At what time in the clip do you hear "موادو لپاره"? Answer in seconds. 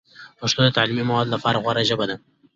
1.09-1.61